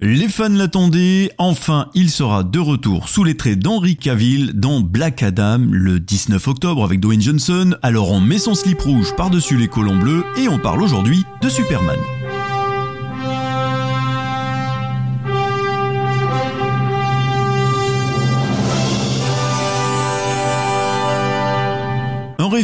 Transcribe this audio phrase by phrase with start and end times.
[0.00, 5.22] Les fans l'attendaient, enfin il sera de retour sous les traits d'Henry Cavill dans Black
[5.22, 7.74] Adam le 19 octobre avec Dwayne Johnson.
[7.80, 11.48] Alors on met son slip rouge par-dessus les colons bleus et on parle aujourd'hui de
[11.48, 11.96] Superman.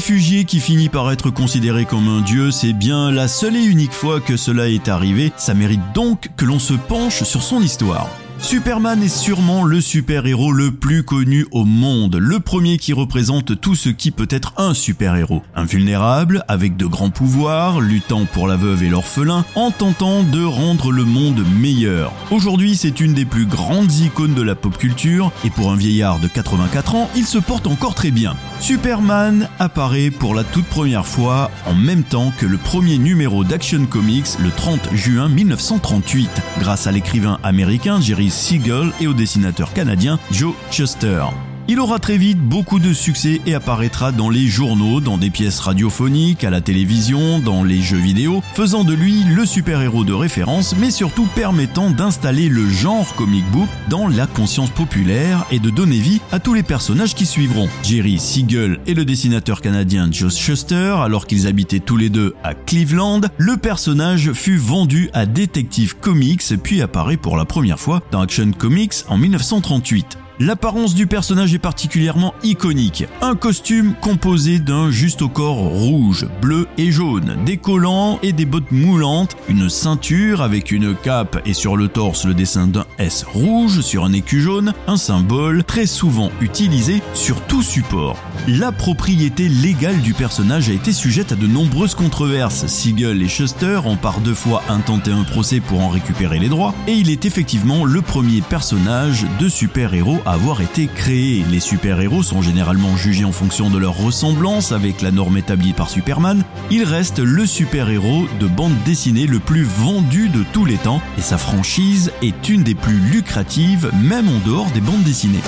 [0.02, 3.92] Réfugié qui finit par être considéré comme un dieu, c'est bien la seule et unique
[3.92, 8.08] fois que cela est arrivé, ça mérite donc que l'on se penche sur son histoire.
[8.42, 13.76] Superman est sûrement le super-héros le plus connu au monde, le premier qui représente tout
[13.76, 15.42] ce qui peut être un super-héros.
[15.54, 20.90] Invulnérable, avec de grands pouvoirs, luttant pour la veuve et l'orphelin, en tentant de rendre
[20.90, 22.12] le monde meilleur.
[22.32, 26.18] Aujourd'hui, c'est une des plus grandes icônes de la pop culture, et pour un vieillard
[26.18, 28.34] de 84 ans, il se porte encore très bien.
[28.60, 33.86] Superman apparaît pour la toute première fois en même temps que le premier numéro d'Action
[33.86, 40.18] Comics le 30 juin 1938, grâce à l'écrivain américain Jerry Siegel et au dessinateur canadien
[40.30, 41.24] Joe Shuster.
[41.72, 45.58] Il aura très vite beaucoup de succès et apparaîtra dans les journaux, dans des pièces
[45.58, 50.76] radiophoniques, à la télévision, dans les jeux vidéo, faisant de lui le super-héros de référence,
[50.76, 55.96] mais surtout permettant d'installer le genre comic book dans la conscience populaire et de donner
[55.96, 57.70] vie à tous les personnages qui suivront.
[57.82, 62.52] Jerry Siegel et le dessinateur canadien Joe Shuster, alors qu'ils habitaient tous les deux à
[62.52, 68.20] Cleveland, le personnage fut vendu à Detective Comics puis apparaît pour la première fois dans
[68.20, 70.18] Action Comics en 1938.
[70.44, 73.04] L'apparence du personnage est particulièrement iconique.
[73.20, 78.44] Un costume composé d'un juste au corps rouge, bleu et jaune, des collants et des
[78.44, 83.22] bottes moulantes, une ceinture avec une cape et sur le torse le dessin d'un S
[83.22, 88.16] rouge sur un écu jaune, un symbole très souvent utilisé sur tout support.
[88.48, 92.66] La propriété légale du personnage a été sujette à de nombreuses controverses.
[92.66, 96.74] Siegel et Schuster ont par deux fois intenté un procès pour en récupérer les droits,
[96.88, 101.44] et il est effectivement le premier personnage de super-héros à avoir été créé.
[101.50, 105.90] Les super-héros sont généralement jugés en fonction de leur ressemblance avec la norme établie par
[105.90, 106.42] Superman.
[106.70, 111.22] Il reste le super-héros de bande dessinée le plus vendu de tous les temps, et
[111.22, 115.42] sa franchise est une des plus lucratives, même en dehors des bandes dessinées.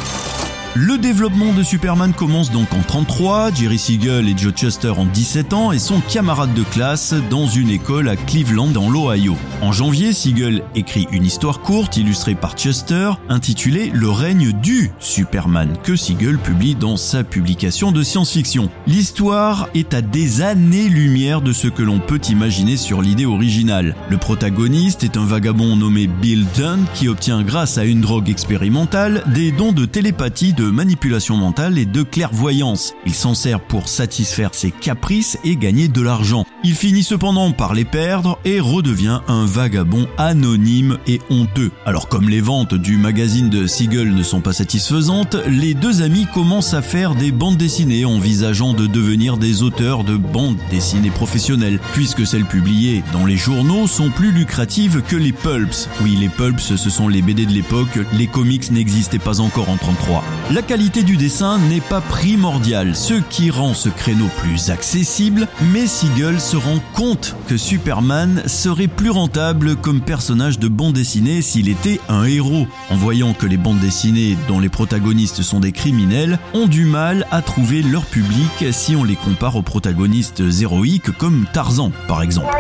[0.77, 5.53] Le développement de Superman commence donc en 33, Jerry Siegel et Joe Chester ont 17
[5.53, 9.37] ans et sont camarades de classe dans une école à Cleveland dans l'Ohio.
[9.63, 15.77] En janvier, Siegel écrit une histoire courte illustrée par Chester intitulée Le règne du Superman
[15.85, 18.69] que Siegel publie dans sa publication de science-fiction.
[18.89, 23.95] L'histoire est à des années-lumière de ce que l'on peut imaginer sur l'idée originale.
[24.11, 29.23] Le protagoniste est un vagabond nommé Bill Dunn qui obtient grâce à une drogue expérimentale
[29.29, 32.95] des dons de télépathie de manipulation mentale et de clairvoyance.
[33.07, 36.45] Il s'en sert pour satisfaire ses caprices et gagner de l'argent.
[36.63, 41.71] Il finit cependant par les perdre et redevient un vagabond anonyme et honteux.
[41.85, 46.27] Alors comme les ventes du magazine de Siegel ne sont pas satisfaisantes, les deux amis
[46.33, 51.81] commencent à faire des bandes dessinées envisageant de devenir des auteurs de bandes dessinées professionnelles,
[51.93, 55.89] puisque celles publiées dans les journaux sont plus lucratives que les pulps.
[56.03, 59.77] Oui, les pulps ce sont les BD de l'époque, les comics n'existaient pas encore en
[59.77, 60.25] 33.
[60.55, 65.89] La qualité du dessin n'est pas primordiale, ce qui rend ce créneau plus accessible, mais
[65.89, 71.69] Siegel se rend compte que Superman serait plus rentable comme personnage de bande dessinée s'il
[71.69, 72.69] était un héros.
[72.89, 77.27] En voyant que les bandes dessinées dont les protagonistes sont des criminels ont du mal
[77.33, 82.55] à trouver leur public si on les compare aux protagonistes héroïques comme Tarzan par exemple.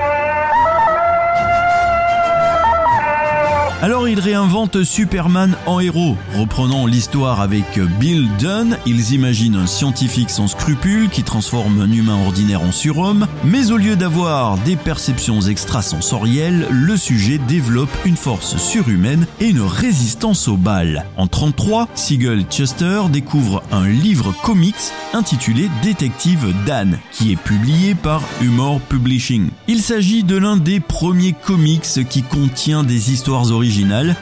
[3.85, 6.17] Alors ils réinventent Superman en héros.
[6.39, 12.17] Reprenant l'histoire avec Bill Dunn, ils imaginent un scientifique sans scrupules qui transforme un humain
[12.25, 18.57] ordinaire en surhomme, mais au lieu d'avoir des perceptions extrasensorielles, le sujet développe une force
[18.57, 21.05] surhumaine et une résistance aux balles.
[21.19, 24.75] En 33, Siegel Chester découvre un livre comics
[25.13, 29.51] intitulé Détective Dan, qui est publié par Humor Publishing.
[29.69, 33.74] Il s'agit de l'un des premiers comics qui contient des histoires originales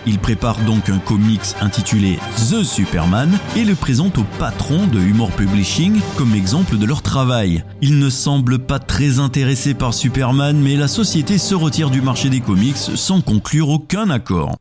[0.06, 2.18] il prépare donc un comics intitulé
[2.48, 7.62] The Superman et le présente au patron de Humor Publishing comme exemple de leur travail.
[7.82, 12.30] Il ne semble pas très intéressé par Superman mais la société se retire du marché
[12.30, 14.56] des comics sans conclure aucun accord.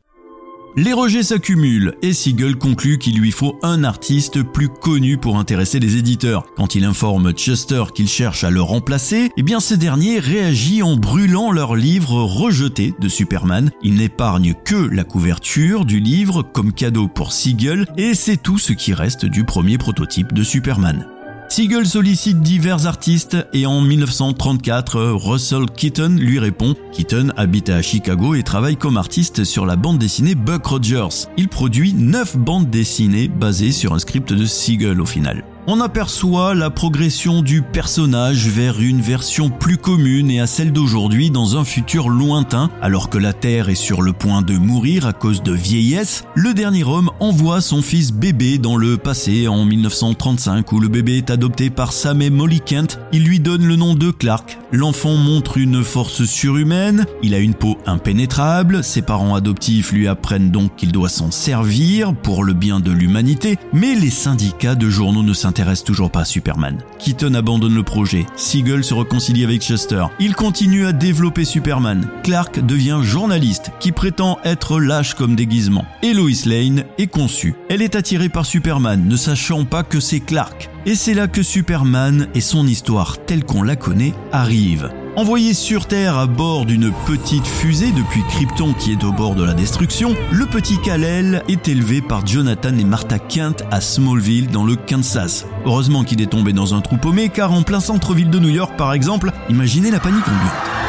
[0.74, 5.78] Les rejets s'accumulent et Siegel conclut qu'il lui faut un artiste plus connu pour intéresser
[5.80, 6.46] les éditeurs.
[6.56, 10.96] Quand il informe Chester qu'il cherche à le remplacer, eh bien ce dernier réagit en
[10.96, 13.70] brûlant leur livre rejeté de Superman.
[13.82, 18.72] Il n'épargne que la couverture du livre comme cadeau pour Siegel et c'est tout ce
[18.72, 21.06] qui reste du premier prototype de Superman.
[21.52, 26.74] Siegel sollicite divers artistes et en 1934, Russell Keaton lui répond.
[26.94, 31.28] Keaton habite à Chicago et travaille comme artiste sur la bande dessinée Buck Rogers.
[31.36, 35.44] Il produit 9 bandes dessinées basées sur un script de Siegel au final.
[35.68, 41.30] On aperçoit la progression du personnage vers une version plus commune et à celle d'aujourd'hui
[41.30, 45.12] dans un futur lointain, alors que la Terre est sur le point de mourir à
[45.12, 50.72] cause de vieillesse, le dernier homme envoie son fils bébé dans le passé en 1935
[50.72, 52.98] où le bébé est adopté par Sam et Molly Kent.
[53.12, 54.58] Il lui donne le nom de Clark.
[54.72, 60.50] L'enfant montre une force surhumaine, il a une peau impénétrable, ses parents adoptifs lui apprennent
[60.50, 65.22] donc qu'il doit s'en servir pour le bien de l'humanité, mais les syndicats de journaux
[65.22, 66.78] ne s'intéresse toujours pas Superman.
[66.98, 68.24] Keaton abandonne le projet.
[68.36, 70.06] Siegel se réconcilie avec Chester.
[70.18, 72.08] Il continue à développer Superman.
[72.22, 75.84] Clark devient journaliste qui prétend être lâche comme déguisement.
[76.02, 77.54] Et Lois Lane est conçue.
[77.68, 80.70] Elle est attirée par Superman, ne sachant pas que c'est Clark.
[80.86, 84.90] Et c'est là que Superman et son histoire telle qu'on la connaît arrivent.
[85.14, 89.44] Envoyé sur Terre à bord d'une petite fusée depuis Krypton qui est au bord de
[89.44, 94.64] la destruction, le petit Kal-El est élevé par Jonathan et Martha Kent à Smallville dans
[94.64, 95.46] le Kansas.
[95.66, 98.72] Heureusement qu'il est tombé dans un trou paumé car en plein centre-ville de New York
[98.78, 100.81] par exemple, imaginez la panique ambiante.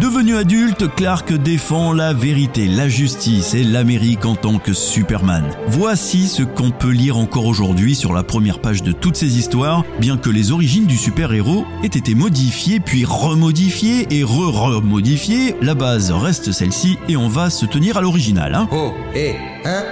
[0.00, 5.44] Devenu adulte, Clark défend la vérité, la justice et l'Amérique en tant que Superman.
[5.68, 9.84] Voici ce qu'on peut lire encore aujourd'hui sur la première page de toutes ces histoires,
[10.00, 16.10] bien que les origines du super-héros aient été modifiées puis remodifiées et re-remodifiées, la base
[16.10, 18.54] reste celle-ci et on va se tenir à l'original.
[18.54, 19.84] Hein oh, et, hein?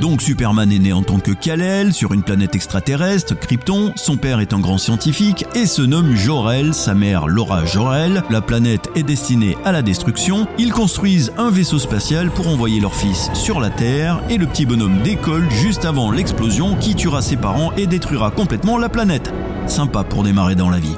[0.00, 4.40] Donc Superman est né en tant que Kal-El sur une planète extraterrestre, Krypton, son père
[4.40, 9.02] est un grand scientifique et se nomme Jor-El, sa mère Laura Jor-El, la planète est
[9.02, 13.70] destinée à la destruction, ils construisent un vaisseau spatial pour envoyer leur fils sur la
[13.70, 18.30] Terre et le petit bonhomme décolle juste avant l'explosion qui tuera ses parents et détruira
[18.30, 19.32] complètement la planète.
[19.66, 20.96] Sympa pour démarrer dans la vie.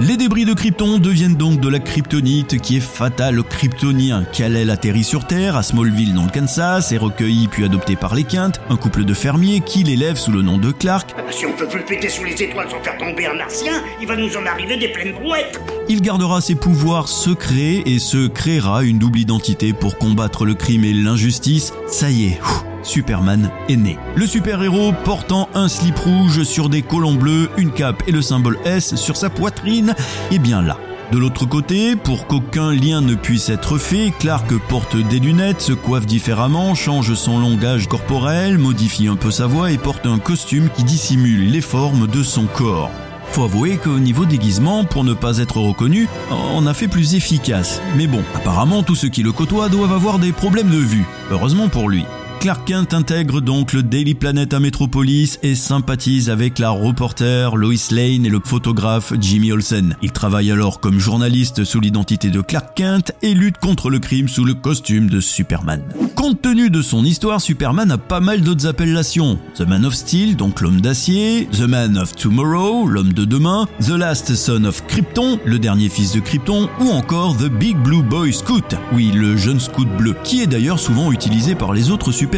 [0.00, 4.24] Les débris de Krypton deviennent donc de la kryptonite qui est fatale aux kryptoniens.
[4.24, 8.24] Kal-El atterrit sur Terre, à Smallville dans le Kansas, est recueilli puis adopté par les
[8.24, 11.14] Quintes, un couple de fermiers qui l'élève sous le nom de Clark.
[11.16, 13.34] Ah bah, si on peut plus le péter sous les étoiles sans faire tomber un
[13.34, 15.60] martien, il va nous en arriver des pleines brouettes.
[15.88, 20.84] Il gardera ses pouvoirs secrets et se créera une double identité pour combattre le crime
[20.84, 21.72] et l'injustice.
[21.86, 22.40] Ça y est,
[22.84, 23.98] Superman est né.
[24.14, 28.58] Le super-héros portant un slip rouge sur des collants bleus, une cape et le symbole
[28.64, 29.94] S sur sa poitrine
[30.30, 30.78] est bien là.
[31.12, 35.72] De l'autre côté, pour qu'aucun lien ne puisse être fait, Clark porte des lunettes, se
[35.72, 40.70] coiffe différemment, change son langage corporel, modifie un peu sa voix et porte un costume
[40.74, 42.90] qui dissimule les formes de son corps.
[43.30, 47.80] Faut avouer qu'au niveau déguisement, pour ne pas être reconnu, on a fait plus efficace.
[47.96, 51.04] Mais bon, apparemment tous ceux qui le côtoient doivent avoir des problèmes de vue.
[51.30, 52.04] Heureusement pour lui.
[52.44, 57.72] Clark Kent intègre donc le Daily Planet à Metropolis et sympathise avec la reporter Lois
[57.90, 59.96] Lane et le photographe Jimmy Olsen.
[60.02, 64.28] Il travaille alors comme journaliste sous l'identité de Clark Kent et lutte contre le crime
[64.28, 65.80] sous le costume de Superman.
[66.16, 69.38] Compte tenu de son histoire, Superman a pas mal d'autres appellations.
[69.54, 73.92] The Man of Steel, donc l'homme d'acier, The Man of Tomorrow, l'homme de demain, The
[73.92, 78.34] Last Son of Krypton, le dernier fils de Krypton, ou encore The Big Blue Boy
[78.34, 82.33] Scout, oui, le jeune scout bleu, qui est d'ailleurs souvent utilisé par les autres super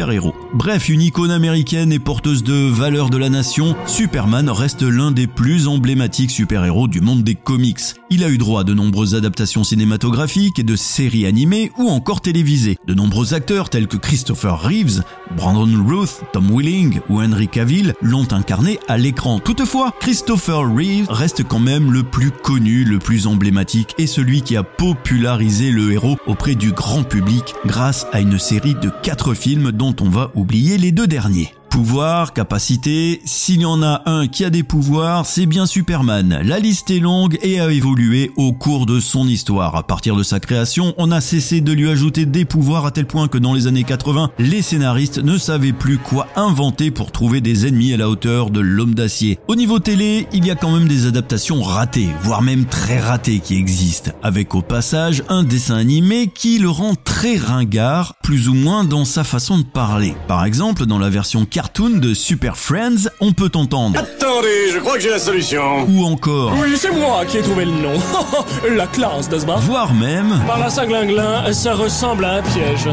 [0.53, 5.25] Bref, une icône américaine et porteuse de valeurs de la nation, Superman reste l'un des
[5.25, 7.79] plus emblématiques super-héros du monde des comics.
[8.11, 12.21] Il a eu droit à de nombreuses adaptations cinématographiques et de séries animées ou encore
[12.21, 12.77] télévisées.
[12.85, 15.01] De nombreux acteurs tels que Christopher Reeves,
[15.35, 19.39] Brandon Ruth, Tom Willing ou Henry Cavill l'ont incarné à l'écran.
[19.39, 24.55] Toutefois, Christopher Reeves reste quand même le plus connu, le plus emblématique et celui qui
[24.55, 29.71] a popularisé le héros auprès du grand public grâce à une série de 4 films
[29.77, 31.53] dont on va oublier les deux derniers.
[31.77, 36.39] Pouvoir, capacité, s'il y en a un qui a des pouvoirs, c'est bien Superman.
[36.43, 39.75] La liste est longue et a évolué au cours de son histoire.
[39.75, 43.05] À partir de sa création, on a cessé de lui ajouter des pouvoirs à tel
[43.05, 47.41] point que dans les années 80, les scénaristes ne savaient plus quoi inventer pour trouver
[47.41, 49.37] des ennemis à la hauteur de l'homme d'acier.
[49.47, 53.39] Au niveau télé, il y a quand même des adaptations ratées, voire même très ratées
[53.39, 58.55] qui existent, avec au passage un dessin animé qui le rend très ringard, plus ou
[58.55, 60.15] moins dans sa façon de parler.
[60.27, 63.99] Par exemple, dans la version cartoon de Super Friends, on peut entendre.
[63.99, 65.85] Attendez, je crois que j'ai la solution.
[65.87, 67.93] Ou encore, Oui, c'est moi qui ai trouvé le nom.
[68.75, 69.57] la classe, n'est-ce pas?
[69.57, 72.87] Voire même, Par la Saint-Glinglin, ça ressemble à un piège.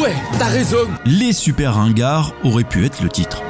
[0.00, 0.76] Ouais, t'as raison.
[1.04, 3.42] les super ringards aurait pu être le titre.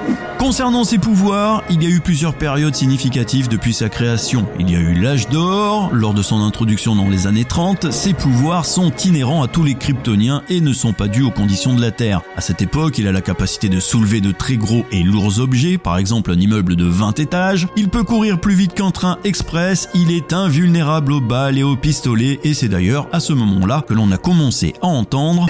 [0.49, 4.47] Concernant ses pouvoirs, il y a eu plusieurs périodes significatives depuis sa création.
[4.59, 8.15] Il y a eu l'âge d'or, lors de son introduction dans les années 30, ses
[8.15, 11.83] pouvoirs sont inhérents à tous les kryptoniens et ne sont pas dus aux conditions de
[11.83, 12.23] la Terre.
[12.35, 15.77] À cette époque, il a la capacité de soulever de très gros et lourds objets,
[15.77, 19.91] par exemple un immeuble de 20 étages, il peut courir plus vite qu'un train express,
[19.95, 23.93] il est invulnérable aux balles et aux pistolets et c'est d'ailleurs à ce moment-là que
[23.93, 25.45] l'on a commencé à entendre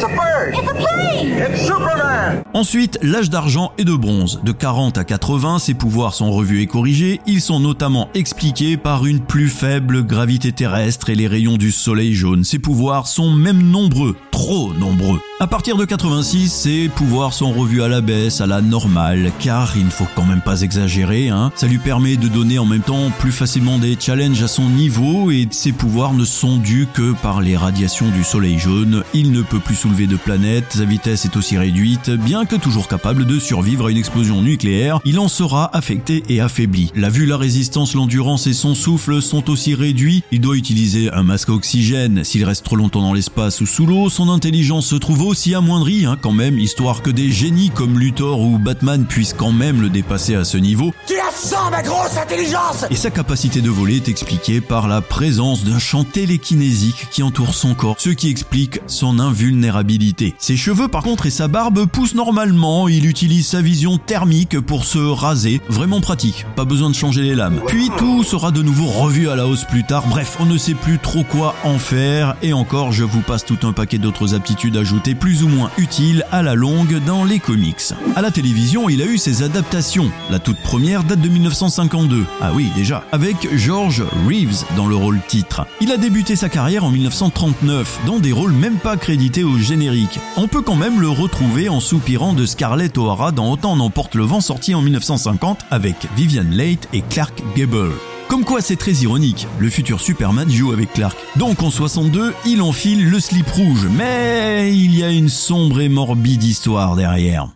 [2.55, 4.41] Ensuite, l'âge d'argent et de bronze.
[4.43, 7.21] De 40 à 80, ses pouvoirs sont revus et corrigés.
[7.27, 12.15] Ils sont notamment expliqués par une plus faible gravité terrestre et les rayons du soleil
[12.15, 12.45] jaune.
[12.45, 15.21] Ses pouvoirs sont même nombreux, trop nombreux.
[15.41, 19.77] À partir de 86, ses pouvoirs sont revus à la baisse, à la normale, car
[19.77, 21.53] il ne faut quand même pas exagérer, hein.
[21.55, 25.31] Ça lui permet de donner en même temps plus facilement des challenges à son niveau
[25.31, 29.05] et ses pouvoirs ne sont dus que par les radiations du soleil jaune.
[29.15, 32.89] Il ne peut plus soulever de planètes, sa vitesse est aussi réduite, bien que toujours
[32.89, 34.68] capable de survivre à une explosion nucléaire,
[35.05, 36.91] il en sera affecté et affaibli.
[36.95, 40.23] La vue, la résistance, l'endurance et son souffle sont aussi réduits.
[40.33, 42.25] Il doit utiliser un masque oxygène.
[42.25, 46.05] S'il reste trop longtemps dans l'espace ou sous l'eau, son intelligence se trouve aussi amoindrie,
[46.07, 49.89] hein, quand même, histoire que des génies comme Luthor ou Batman puissent quand même le
[49.89, 50.93] dépasser à ce niveau.
[51.39, 55.65] La sens, ma grosse intelligence Et sa capacité de voler est expliquée par la présence
[55.65, 60.35] d'un champ télékinésique qui entoure son corps, ce qui explique son invulnérabilité.
[60.39, 64.85] Ses cheveux par contre et sa barbe poussent normalement, il utilise sa vision thermique pour
[64.85, 67.61] se raser, vraiment pratique, pas besoin de changer les lames.
[67.67, 70.75] Puis tout sera de nouveau revu à la hausse plus tard, bref, on ne sait
[70.75, 74.77] plus trop quoi en faire, et encore je vous passe tout un paquet d'autres aptitudes
[74.77, 77.93] ajoutées plus ou moins utiles à la longue dans les comics.
[78.17, 80.11] À la télévision, il a eu ses adaptations.
[80.31, 82.25] La toute première date de 1952.
[82.41, 83.05] Ah oui, déjà.
[83.13, 85.67] Avec George Reeves dans le rôle titre.
[85.81, 90.19] Il a débuté sa carrière en 1939 dans des rôles même pas crédités au générique.
[90.37, 94.25] On peut quand même le retrouver en soupirant de Scarlett O'Hara dans Autant n'emporte le
[94.25, 97.93] vent sorti en 1950 avec Vivian Leigh et Clark Gable.
[98.29, 101.17] Comme quoi c'est très ironique, le futur Superman joue avec Clark.
[101.37, 105.89] Donc en 62, il enfile le slip rouge, mais il y a une sombre et
[105.89, 107.49] morbide histoire derrière.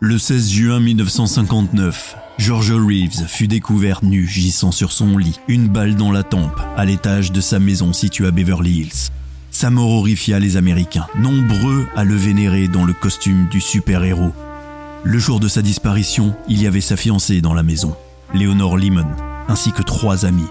[0.00, 5.96] Le 16 juin 1959, George Reeves fut découvert nu gissant sur son lit, une balle
[5.96, 9.10] dans la tempe, à l'étage de sa maison située à Beverly Hills.
[9.50, 14.34] Sa mort horrifia les Américains, nombreux à le vénérer dans le costume du super-héros.
[15.02, 17.96] Le jour de sa disparition, il y avait sa fiancée dans la maison,
[18.34, 19.16] Leonore Lehman,
[19.48, 20.50] ainsi que trois amis.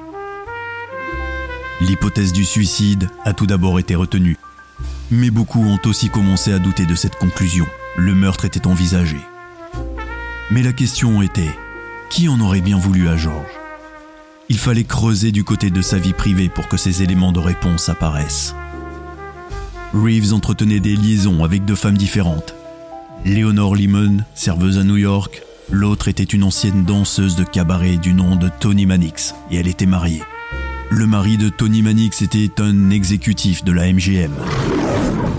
[1.82, 4.38] L'hypothèse du suicide a tout d'abord été retenue,
[5.12, 7.68] mais beaucoup ont aussi commencé à douter de cette conclusion.
[7.96, 9.18] Le meurtre était envisagé.
[10.52, 11.52] Mais la question était,
[12.16, 13.52] qui en aurait bien voulu à George
[14.48, 17.90] Il fallait creuser du côté de sa vie privée pour que ces éléments de réponse
[17.90, 18.56] apparaissent.
[19.94, 22.56] Reeves entretenait des liaisons avec deux femmes différentes.
[23.26, 28.38] Leonore Lehman, serveuse à New York, l'autre était une ancienne danseuse de cabaret du nom
[28.38, 30.24] de Tony Mannix, et elle était mariée.
[30.92, 34.32] Le mari de Tony Mannix était un exécutif de la MGM.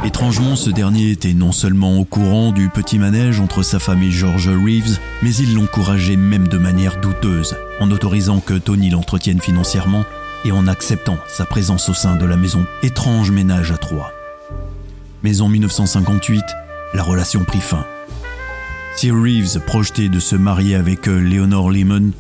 [0.07, 4.13] Étrangement, ce dernier était non seulement au courant du petit manège entre sa femme et
[4.13, 10.05] George Reeves, mais il l'encourageait même de manière douteuse, en autorisant que Tony l'entretienne financièrement
[10.45, 14.13] et en acceptant sa présence au sein de la maison étrange ménage à trois.
[15.25, 16.41] Mais en 1958,
[16.95, 17.85] la relation prit fin.
[18.95, 22.13] Si Reeves projetait de se marier avec Leonore Lehman,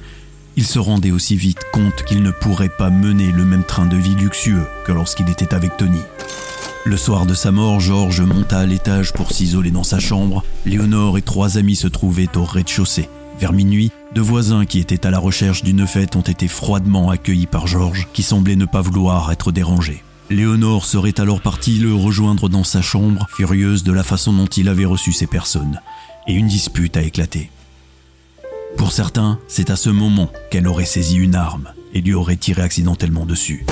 [0.57, 3.97] il se rendait aussi vite compte qu'il ne pourrait pas mener le même train de
[3.97, 6.01] vie luxueux que lorsqu'il était avec Tony.
[6.87, 10.45] Le soir de sa mort, George monta à l'étage pour s'isoler dans sa chambre.
[10.65, 13.09] Léonore et trois amis se trouvaient au rez-de-chaussée.
[13.41, 17.49] Vers minuit, deux voisins qui étaient à la recherche d'une fête ont été froidement accueillis
[17.49, 20.05] par George, qui semblait ne pas vouloir être dérangé.
[20.31, 24.69] Léonore serait alors partie le rejoindre dans sa chambre, furieuse de la façon dont il
[24.69, 25.81] avait reçu ces personnes,
[26.29, 27.51] et une dispute a éclaté.
[28.79, 32.63] Pour certains, c'est à ce moment qu'elle aurait saisi une arme et lui aurait tiré
[32.63, 33.67] accidentellement dessus.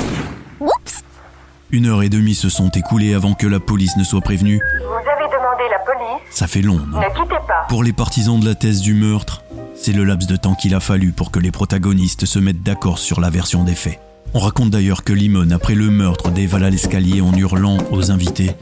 [1.74, 4.60] Une heure et demie se sont écoulées avant que la police ne soit prévenue.
[4.78, 7.66] Vous avez demandé la police Ça fait long, non Ne quittez pas.
[7.68, 9.42] Pour les partisans de la thèse du meurtre,
[9.74, 12.98] c'est le laps de temps qu'il a fallu pour que les protagonistes se mettent d'accord
[12.98, 13.98] sur la version des faits.
[14.34, 18.52] On raconte d'ailleurs que Limon, après le meurtre, dévala l'escalier en hurlant aux invités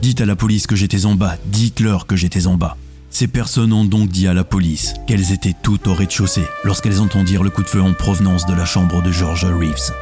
[0.00, 2.78] Dites à la police que j'étais en bas, dites-leur que j'étais en bas.
[3.10, 7.42] Ces personnes ont donc dit à la police qu'elles étaient toutes au rez-de-chaussée lorsqu'elles entendirent
[7.42, 9.92] le coup de feu en provenance de la chambre de George Reeves.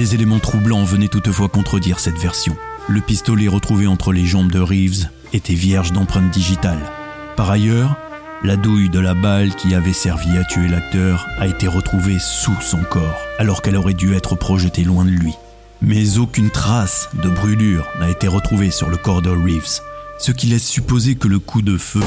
[0.00, 2.56] Des éléments troublants venaient toutefois contredire cette version.
[2.88, 6.80] Le pistolet retrouvé entre les jambes de Reeves était vierge d'empreintes digitales.
[7.36, 7.98] Par ailleurs,
[8.42, 12.58] La douille de la balle qui avait servi à tuer l'acteur a été retrouvée sous
[12.62, 15.34] son corps, alors qu'elle aurait dû être projetée loin de lui.
[15.82, 19.82] Mais aucune trace de brûlure n'a été retrouvée sur le corps de Reeves,
[20.18, 22.00] ce qui laisse supposer que le coup de feu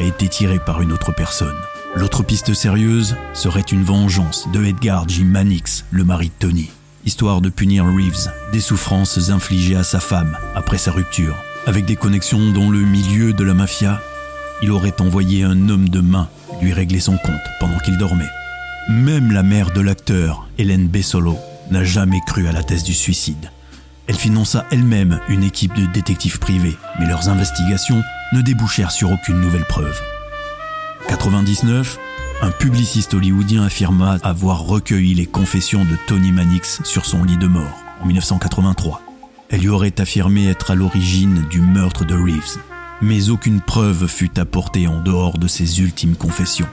[0.00, 1.54] a été tiré par une autre personne.
[1.94, 5.22] L'autre piste sérieuse serait une vengeance de Edgar J.
[5.22, 6.70] Mannix, le mari de Tony,
[7.08, 11.34] histoire de punir Reeves des souffrances infligées à sa femme après sa rupture,
[11.66, 14.02] avec des connexions dans le milieu de la mafia.
[14.60, 16.28] Il aurait envoyé un homme de main
[16.60, 18.28] lui régler son compte pendant qu'il dormait.
[18.90, 21.38] Même la mère de l'acteur, Hélène Bessolo,
[21.70, 23.52] n'a jamais cru à la thèse du suicide.
[24.06, 28.02] Elle finança elle-même une équipe de détectives privés, mais leurs investigations
[28.34, 29.98] ne débouchèrent sur aucune nouvelle preuve.
[31.08, 31.98] 99,
[32.40, 37.48] un publiciste hollywoodien affirma avoir recueilli les confessions de Tony Mannix sur son lit de
[37.48, 39.02] mort en 1983.
[39.50, 42.58] Elle lui aurait affirmé être à l'origine du meurtre de Reeves,
[43.02, 46.68] mais aucune preuve fut apportée en dehors de ses ultimes confessions.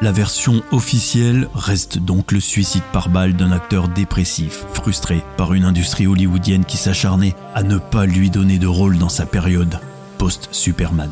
[0.00, 5.64] La version officielle reste donc le suicide par balle d'un acteur dépressif, frustré par une
[5.64, 9.80] industrie hollywoodienne qui s'acharnait à ne pas lui donner de rôle dans sa période
[10.18, 11.10] post-Superman.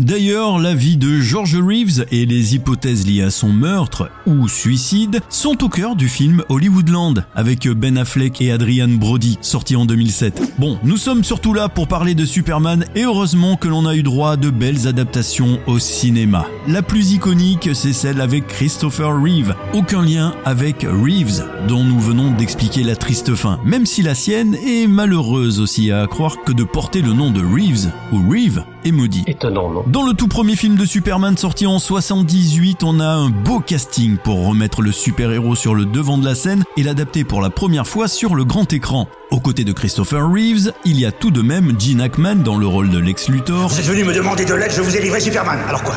[0.00, 5.20] D'ailleurs, la vie de George Reeves et les hypothèses liées à son meurtre ou suicide
[5.28, 10.54] sont au cœur du film Hollywoodland avec Ben Affleck et Adrian Brody, sorti en 2007.
[10.58, 14.02] Bon, nous sommes surtout là pour parler de Superman et heureusement que l'on a eu
[14.02, 16.44] droit à de belles adaptations au cinéma.
[16.66, 19.54] La plus iconique, c'est celle avec Christopher Reeve.
[19.74, 24.56] Aucun lien avec Reeves, dont nous venons d'expliquer la triste fin, même si la sienne
[24.56, 28.92] est malheureuse aussi à croire que de porter le nom de Reeves ou Reeve est
[28.92, 29.24] maudit.
[29.26, 33.30] Étonnant, non Dans le tout premier film de Superman sorti en 78, on a un
[33.30, 37.40] beau casting pour remettre le super-héros sur le devant de la scène et l'adapter pour
[37.40, 39.08] la première fois sur le grand écran.
[39.30, 42.66] Aux côtés de Christopher Reeves, il y a tout de même Gene Hackman dans le
[42.66, 43.68] rôle de Lex Luthor.
[43.68, 45.58] Vous êtes venu me demander de l'aide, je vous ai livré Superman.
[45.68, 45.96] Alors quoi?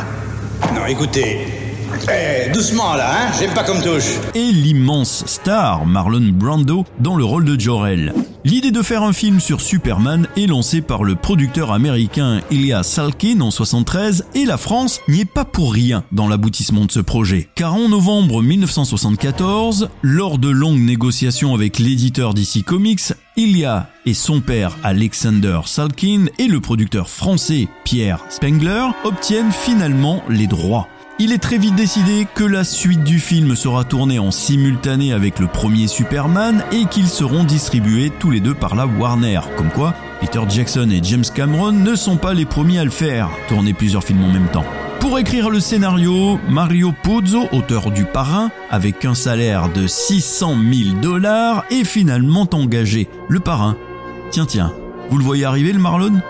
[0.74, 1.67] Non, écoutez.
[2.10, 3.32] Eh, hein.
[4.36, 8.14] Et l'immense star Marlon Brando dans le rôle de Jor-El.
[8.44, 13.42] L'idée de faire un film sur Superman est lancée par le producteur américain Ilya Salkin
[13.42, 17.50] en 73 et la France n'y est pas pour rien dans l'aboutissement de ce projet.
[17.56, 24.40] Car en novembre 1974, lors de longues négociations avec l'éditeur DC Comics, Ilya et son
[24.40, 30.88] père Alexander Salkin et le producteur français Pierre Spengler obtiennent finalement les droits.
[31.20, 35.40] Il est très vite décidé que la suite du film sera tournée en simultané avec
[35.40, 39.40] le premier Superman et qu'ils seront distribués tous les deux par la Warner.
[39.58, 43.32] Comme quoi, Peter Jackson et James Cameron ne sont pas les premiers à le faire,
[43.48, 44.66] tourner plusieurs films en même temps.
[45.00, 51.00] Pour écrire le scénario, Mario Puzo, auteur du Parrain, avec un salaire de 600 000
[51.02, 53.10] dollars, est finalement engagé.
[53.28, 53.76] Le Parrain.
[54.30, 54.72] Tiens, tiens,
[55.10, 56.22] vous le voyez arriver le Marlon?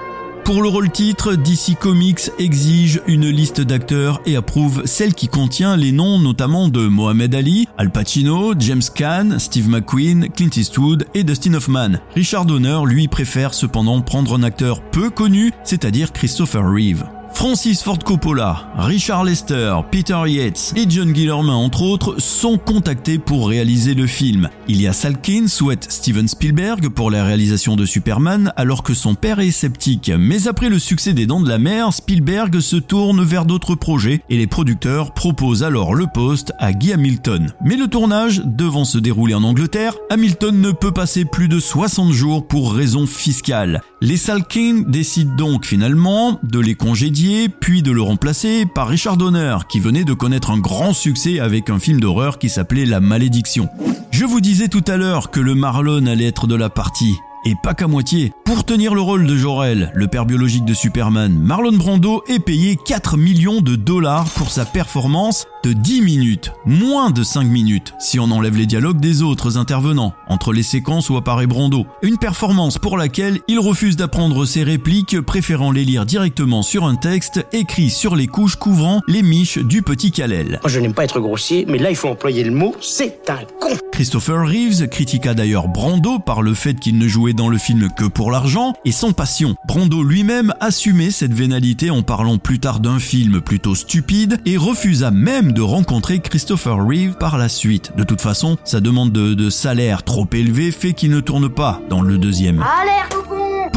[0.47, 5.75] Pour le rôle titre, DC Comics exige une liste d'acteurs et approuve celle qui contient
[5.75, 11.25] les noms notamment de Mohamed Ali, Al Pacino, James Caan, Steve McQueen, Clint Eastwood et
[11.25, 11.99] Dustin Hoffman.
[12.15, 17.03] Richard Donner, lui, préfère cependant prendre un acteur peu connu, c'est-à-dire Christopher Reeve.
[17.37, 23.47] Francis Ford Coppola, Richard Lester, Peter Yates et John Guillermin entre autres sont contactés pour
[23.47, 24.49] réaliser le film.
[24.67, 29.13] Il y a Salkin souhaite Steven Spielberg pour la réalisation de Superman alors que son
[29.13, 30.11] père est sceptique.
[30.17, 34.23] Mais après le succès des Dents de la Mer, Spielberg se tourne vers d'autres projets
[34.31, 37.53] et les producteurs proposent alors le poste à Guy Hamilton.
[37.63, 42.13] Mais le tournage devant se dérouler en Angleterre, Hamilton ne peut passer plus de 60
[42.13, 43.83] jours pour raisons fiscales.
[44.01, 47.26] Les Salkin décident donc finalement de les congédier
[47.59, 51.69] puis de le remplacer par Richard Donner, qui venait de connaître un grand succès avec
[51.69, 53.69] un film d'horreur qui s'appelait La Malédiction.
[54.11, 57.15] Je vous disais tout à l'heure que le Marlon allait être de la partie.
[57.45, 58.33] Et pas qu'à moitié.
[58.45, 62.77] Pour tenir le rôle de Jor-El, le père biologique de Superman, Marlon Brando est payé
[62.85, 68.21] 4 millions de dollars pour sa performance de 10 minutes, moins de 5 minutes, si
[68.21, 71.85] on enlève les dialogues des autres intervenants, entre les séquences où apparaît Brando.
[72.01, 76.95] Une performance pour laquelle il refuse d'apprendre ses répliques, préférant les lire directement sur un
[76.95, 80.61] texte écrit sur les couches couvrant les miches du petit Kal-El.
[80.65, 83.75] Je n'aime pas être grossier, mais là, il faut employer le mot c'est un con.
[83.91, 88.05] Christopher Reeves critiqua d'ailleurs Brando par le fait qu'il ne jouait dans le film que
[88.05, 89.55] pour l'argent et sans passion.
[89.67, 95.11] Brando lui-même assumait cette vénalité en parlant plus tard d'un film plutôt stupide et refusa
[95.11, 97.93] même de rencontrer Christopher Reeve par la suite.
[97.95, 101.81] De toute façon, sa demande de, de salaire trop élevée fait qu'il ne tourne pas
[101.89, 102.63] dans le deuxième.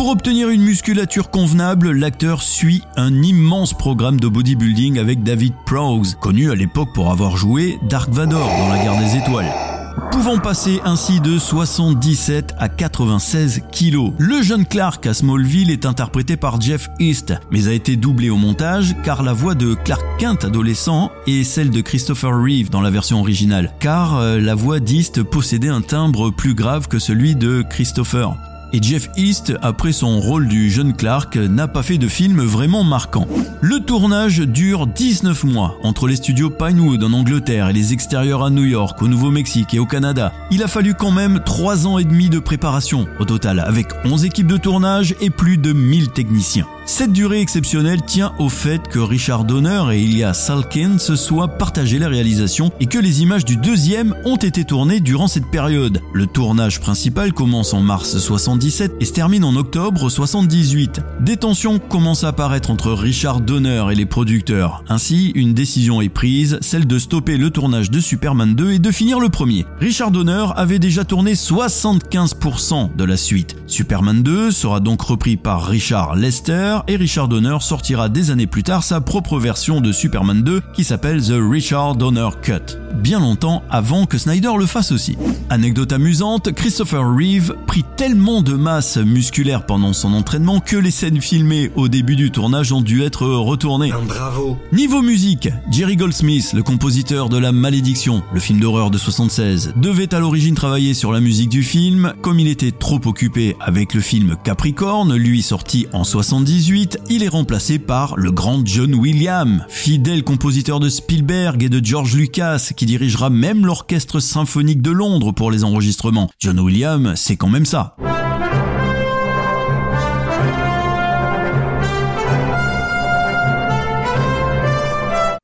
[0.00, 6.16] Pour obtenir une musculature convenable, l'acteur suit un immense programme de bodybuilding avec David Prowse,
[6.18, 9.69] connu à l'époque pour avoir joué Dark Vador dans la guerre des étoiles.
[10.10, 14.12] Pouvant passer ainsi de 77 à 96 kilos.
[14.18, 18.36] Le jeune Clark à Smallville est interprété par Jeff East, mais a été doublé au
[18.36, 22.90] montage car la voix de Clark Kent adolescent est celle de Christopher Reeve dans la
[22.90, 27.62] version originale, car euh, la voix d'East possédait un timbre plus grave que celui de
[27.62, 28.36] Christopher.
[28.72, 32.84] Et Jeff East, après son rôle du jeune Clark, n'a pas fait de film vraiment
[32.84, 33.26] marquant.
[33.60, 38.50] Le tournage dure 19 mois entre les studios Pinewood en Angleterre et les extérieurs à
[38.50, 40.32] New York, au Nouveau-Mexique et au Canada.
[40.52, 44.24] Il a fallu quand même 3 ans et demi de préparation au total, avec 11
[44.24, 46.66] équipes de tournage et plus de 1000 techniciens.
[46.86, 51.98] Cette durée exceptionnelle tient au fait que Richard Donner et Ilya Salkin se soient partagés
[51.98, 56.00] la réalisation et que les images du deuxième ont été tournées durant cette période.
[56.12, 58.18] Le tournage principal commence en mars
[58.60, 61.00] 77 et se termine en octobre 78.
[61.20, 64.84] Des tensions commencent à apparaître entre Richard Donner et les producteurs.
[64.90, 68.90] Ainsi, une décision est prise, celle de stopper le tournage de Superman 2 et de
[68.90, 69.64] finir le premier.
[69.80, 73.56] Richard Donner avait déjà tourné 75% de la suite.
[73.66, 78.62] Superman 2 sera donc repris par Richard Lester et Richard Donner sortira des années plus
[78.62, 83.62] tard sa propre version de Superman 2 qui s'appelle The Richard Donner Cut, bien longtemps
[83.70, 85.16] avant que Snyder le fasse aussi.
[85.48, 91.20] Anecdote amusante, Christopher Reeve prit tellement de masse musculaire pendant son entraînement que les scènes
[91.20, 93.92] filmées au début du tournage ont dû être retournées.
[94.06, 94.56] Bravo.
[94.72, 100.14] Niveau musique, Jerry Goldsmith, le compositeur de La Malédiction, le film d'horreur de 76, devait
[100.14, 102.12] à l'origine travailler sur la musique du film.
[102.22, 107.28] Comme il était trop occupé avec le film Capricorne, lui sorti en 78, il est
[107.28, 112.86] remplacé par le grand John Williams, fidèle compositeur de Spielberg et de George Lucas, qui
[112.86, 116.30] dirigera même l'orchestre symphonique de Londres pour les enregistrements.
[116.38, 117.96] John Williams, c'est quand même ça.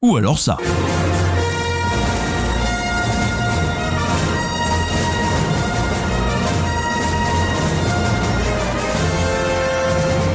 [0.07, 0.57] Ou alors ça.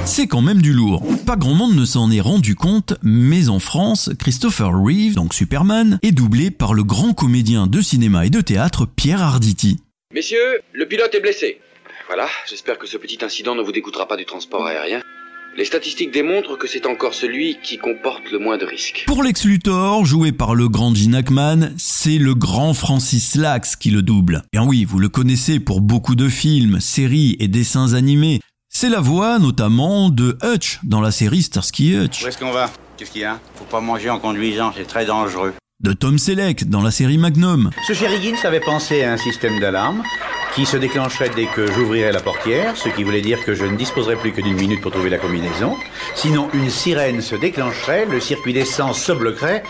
[0.05, 1.01] C'est quand même du lourd.
[1.25, 5.99] Pas grand monde ne s'en est rendu compte, mais en France, Christopher Reeve, donc Superman,
[6.03, 9.79] est doublé par le grand comédien de cinéma et de théâtre Pierre Arditi.
[10.13, 11.61] Messieurs, le pilote est blessé.
[12.07, 15.01] Voilà, j'espère que ce petit incident ne vous dégoûtera pas du transport aérien.
[15.57, 19.03] Les statistiques démontrent que c'est encore celui qui comporte le moins de risques.
[19.05, 23.91] Pour Lex Luthor, joué par le grand Gene Hackman, c'est le grand Francis Lax qui
[23.91, 24.43] le double.
[24.53, 28.39] Bien oui, vous le connaissez pour beaucoup de films, séries et dessins animés.
[28.69, 32.23] C'est la voix notamment de Hutch dans la série Starsky Hutch.
[32.23, 32.71] Où est-ce qu'on va?
[32.95, 33.37] Qu'est-ce qu'il y a?
[33.55, 35.53] Faut pas manger en conduisant, c'est très dangereux.
[35.81, 37.71] De Tom Selleck dans la série Magnum.
[37.87, 40.03] Ce cher Higgins avait pensé à un système d'alarme
[40.55, 43.77] qui se déclencherait dès que j'ouvrirais la portière, ce qui voulait dire que je ne
[43.77, 45.77] disposerais plus que d'une minute pour trouver la combinaison.
[46.15, 49.63] Sinon, une sirène se déclencherait, le circuit d'essence se bloquerait,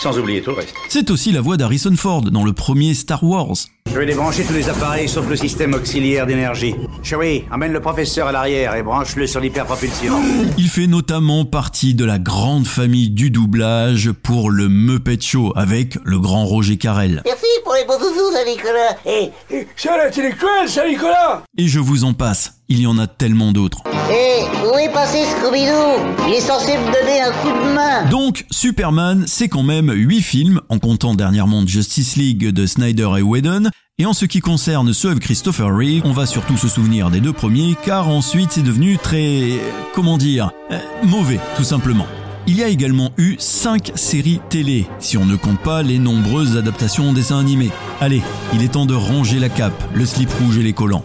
[0.00, 0.74] sans oublier tout le reste.
[0.88, 3.54] C'est aussi la voix d'Harrison Ford dans le premier Star Wars.
[3.86, 6.74] Je vais débrancher tous les appareils sauf le système auxiliaire d'énergie.
[7.02, 10.14] Chérie, emmène le professeur à l'arrière et branche-le sur l'hyperpropulsion.
[10.56, 15.98] Il fait notamment partie de la grande famille du doublage pour le Muppet Show avec
[16.04, 17.22] le grand Roger Carrel.
[17.26, 18.96] Merci pour les beaux zouzous, ça, Nicolas.
[19.06, 19.30] Et,
[19.76, 23.52] C'est un intellectuel, ça, Nicolas Et je vous en passe, il y en a tellement
[23.52, 23.82] d'autres.
[24.10, 26.28] et où est passé Scooby-Doo?
[26.28, 28.08] Il est censé me donner un coup de main.
[28.08, 33.22] Donc, Superman, c'est quand même 8 films, en comptant dernièrement Justice League de Snyder et
[33.22, 33.70] Whedon.
[33.98, 37.20] Et en ce qui concerne ceux avec Christopher Reeve, on va surtout se souvenir des
[37.20, 39.58] deux premiers, car ensuite c'est devenu très...
[39.94, 42.06] comment dire euh, Mauvais, tout simplement.
[42.46, 46.56] Il y a également eu 5 séries télé, si on ne compte pas les nombreuses
[46.56, 47.70] adaptations en dessin animé.
[48.00, 48.22] Allez,
[48.54, 51.04] il est temps de ranger la cape, le slip rouge et les collants.